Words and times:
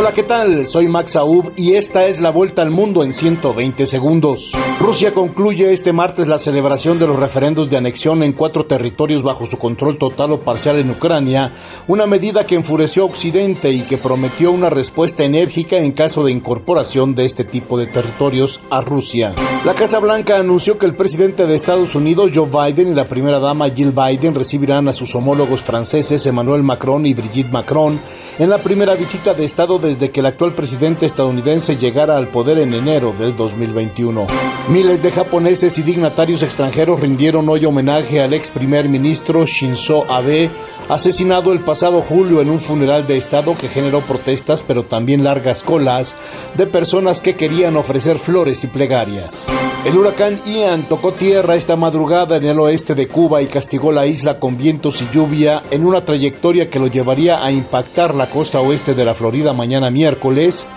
Hola, 0.00 0.12
¿qué 0.12 0.22
tal? 0.22 0.64
Soy 0.64 0.86
Max 0.86 1.16
Aub 1.16 1.52
y 1.56 1.74
esta 1.74 2.06
es 2.06 2.20
la 2.20 2.30
vuelta 2.30 2.62
al 2.62 2.70
mundo 2.70 3.02
en 3.02 3.12
120 3.12 3.84
segundos. 3.84 4.52
Rusia 4.78 5.12
concluye 5.12 5.72
este 5.72 5.92
martes 5.92 6.28
la 6.28 6.38
celebración 6.38 7.00
de 7.00 7.08
los 7.08 7.18
referendos 7.18 7.68
de 7.68 7.78
anexión 7.78 8.22
en 8.22 8.32
cuatro 8.32 8.64
territorios 8.64 9.24
bajo 9.24 9.44
su 9.48 9.58
control 9.58 9.98
total 9.98 10.30
o 10.30 10.40
parcial 10.40 10.78
en 10.78 10.90
Ucrania, 10.90 11.50
una 11.88 12.06
medida 12.06 12.46
que 12.46 12.54
enfureció 12.54 13.02
a 13.02 13.06
Occidente 13.06 13.72
y 13.72 13.82
que 13.82 13.98
prometió 13.98 14.52
una 14.52 14.70
respuesta 14.70 15.24
enérgica 15.24 15.78
en 15.78 15.90
caso 15.90 16.22
de 16.22 16.30
incorporación 16.30 17.16
de 17.16 17.24
este 17.24 17.42
tipo 17.42 17.76
de 17.76 17.88
territorios 17.88 18.60
a 18.70 18.82
Rusia. 18.82 19.34
La 19.64 19.74
Casa 19.74 19.98
Blanca 19.98 20.36
anunció 20.36 20.78
que 20.78 20.86
el 20.86 20.94
presidente 20.94 21.44
de 21.44 21.56
Estados 21.56 21.96
Unidos, 21.96 22.30
Joe 22.32 22.46
Biden, 22.46 22.92
y 22.92 22.94
la 22.94 23.08
primera 23.08 23.40
dama 23.40 23.68
Jill 23.68 23.90
Biden 23.90 24.36
recibirán 24.36 24.86
a 24.86 24.92
sus 24.92 25.12
homólogos 25.16 25.62
franceses 25.62 26.24
Emmanuel 26.24 26.62
Macron 26.62 27.04
y 27.04 27.14
Brigitte 27.14 27.50
Macron 27.50 27.98
en 28.38 28.50
la 28.50 28.58
primera 28.58 28.94
visita 28.94 29.34
de 29.34 29.44
Estado 29.44 29.80
desde 29.88 30.10
que 30.10 30.20
el 30.20 30.26
actual 30.26 30.54
presidente 30.54 31.06
estadounidense 31.06 31.76
llegara 31.76 32.18
al 32.18 32.28
poder 32.28 32.58
en 32.58 32.74
enero 32.74 33.14
del 33.18 33.34
2021. 33.34 34.26
Miles 34.68 35.02
de 35.02 35.10
japoneses 35.10 35.78
y 35.78 35.82
dignatarios 35.82 36.42
extranjeros 36.42 37.00
rindieron 37.00 37.48
hoy 37.48 37.64
homenaje 37.64 38.20
al 38.20 38.34
ex 38.34 38.50
primer 38.50 38.86
ministro 38.86 39.46
Shinzo 39.46 40.04
Abe, 40.10 40.50
asesinado 40.90 41.52
el 41.52 41.60
pasado 41.60 42.02
julio 42.02 42.42
en 42.42 42.50
un 42.50 42.60
funeral 42.60 43.06
de 43.06 43.16
Estado 43.16 43.56
que 43.56 43.68
generó 43.68 44.00
protestas 44.00 44.62
pero 44.62 44.84
también 44.84 45.24
largas 45.24 45.62
colas 45.62 46.14
de 46.54 46.66
personas 46.66 47.22
que 47.22 47.34
querían 47.34 47.76
ofrecer 47.76 48.18
flores 48.18 48.62
y 48.64 48.66
plegarias. 48.66 49.46
El 49.84 49.96
huracán 49.96 50.42
Ian 50.44 50.82
tocó 50.82 51.12
tierra 51.12 51.54
esta 51.54 51.76
madrugada 51.76 52.36
en 52.36 52.44
el 52.44 52.58
oeste 52.58 52.94
de 52.94 53.08
Cuba 53.08 53.40
y 53.40 53.46
castigó 53.46 53.92
la 53.92 54.06
isla 54.06 54.38
con 54.38 54.58
vientos 54.58 55.00
y 55.00 55.08
lluvia 55.12 55.62
en 55.70 55.86
una 55.86 56.04
trayectoria 56.04 56.68
que 56.68 56.78
lo 56.78 56.88
llevaría 56.88 57.42
a 57.42 57.50
impactar 57.52 58.14
la 58.14 58.28
costa 58.28 58.60
oeste 58.60 58.94
de 58.94 59.04
la 59.04 59.14
Florida 59.14 59.52
mañana 59.52 59.90
miércoles 59.90 60.68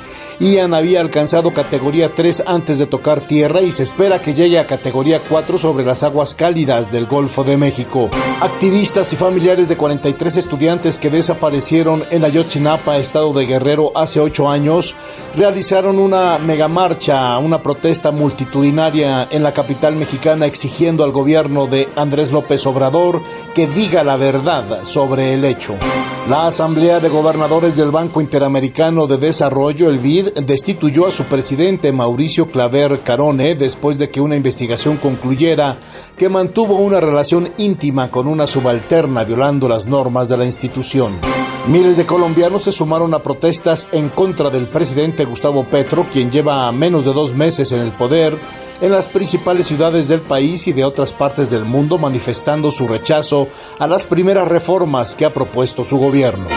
Ian 0.41 0.74
había 0.74 1.02
alcanzado 1.02 1.54
categoría 1.54 2.10
3 2.16 2.46
antes 2.48 2.79
de 2.79 2.88
tocar 2.88 3.22
tierra 3.22 3.62
y 3.62 3.72
se 3.72 3.84
espera 3.84 4.18
que 4.18 4.34
llegue 4.34 4.57
a 4.57 4.66
categoría 4.66 5.20
4 5.29 5.60
sobre 5.60 5.85
las 5.85 6.02
aguas 6.02 6.34
cálidas 6.34 6.91
del 6.91 7.05
Golfo 7.05 7.44
de 7.44 7.57
México. 7.57 8.10
Activistas 8.41 9.13
y 9.13 9.18
familiares 9.18 9.70
de 9.70 9.77
43 9.77 10.38
estudiantes 10.38 10.98
que 10.98 11.12
desaparecieron 11.12 12.04
en 12.10 12.26
Ayotzinapa, 12.26 12.98
estado 12.98 13.34
de 13.34 13.46
Guerrero, 13.46 13.91
hace 13.94 14.20
8 14.20 14.49
años, 14.49 14.96
realizaron 15.35 15.99
una 15.99 16.40
megamarcha, 16.40 17.38
una 17.38 17.62
protesta 17.62 18.10
multitudinaria 18.10 18.91
en 18.94 19.42
la 19.42 19.54
capital 19.54 19.96
mexicana 19.96 20.46
exigiendo 20.46 21.06
al 21.06 21.12
gobierno 21.12 21.66
de 21.66 21.88
Andrés 21.96 22.32
López 22.32 22.66
Obrador 22.66 23.22
que 23.56 23.66
diga 23.68 24.04
la 24.04 24.18
verdad 24.18 24.84
sobre 24.84 25.34
el 25.34 25.46
hecho. 25.46 25.76
La 26.30 26.48
Asamblea 26.48 27.00
de 27.00 27.08
Gobernadores 27.08 27.78
del 27.78 27.90
Banco 27.90 28.20
Interamericano 28.20 29.08
de 29.08 29.18
Desarrollo, 29.18 29.90
el 29.90 30.00
BID, 30.00 30.34
destituyó 30.46 31.08
a 31.08 31.12
su 31.12 31.24
presidente 31.24 31.92
Mauricio 31.92 32.48
Claver 32.48 33.00
Carone 33.00 33.56
después 33.56 33.98
de 33.98 34.10
que 34.10 34.20
una 34.20 34.36
investigación 34.36 34.98
concluyera 34.98 35.78
que 36.18 36.28
mantuvo 36.28 36.76
una 36.76 37.00
relación 37.00 37.50
íntima 37.58 38.12
con 38.12 38.28
una 38.28 38.46
subalterna 38.46 39.24
violando 39.24 39.70
las 39.70 39.86
normas 39.86 40.28
de 40.28 40.38
la 40.38 40.46
institución. 40.46 41.14
Miles 41.68 41.96
de 41.96 42.06
colombianos 42.06 42.64
se 42.64 42.72
sumaron 42.72 43.14
a 43.14 43.20
protestas 43.20 43.88
en 43.92 44.10
contra 44.10 44.50
del 44.50 44.68
presidente 44.68 45.26
Gustavo 45.26 45.64
Petro, 45.64 46.06
quien 46.12 46.32
lleva 46.32 46.72
menos 46.72 47.06
de 47.06 47.14
dos 47.14 47.34
meses 47.34 47.72
en 47.72 47.82
el 47.82 47.92
poder, 47.92 48.38
en 48.82 48.91
las 48.91 49.07
principales 49.07 49.68
ciudades 49.68 50.07
del 50.07 50.21
país 50.21 50.68
y 50.68 50.74
de 50.74 50.84
otras 50.84 51.13
partes 51.13 51.49
del 51.49 51.65
mundo 51.65 51.98
manifestando 51.98 52.71
su 52.71 52.88
rechazo 52.88 53.48
a 53.77 53.88
las 53.88 54.04
primeras 54.04 54.48
reformas 54.48 55.15
que 55.15 55.26
ha 55.26 55.29
propuesto 55.29 55.84
su 55.84 55.98
gobierno. 55.98 56.48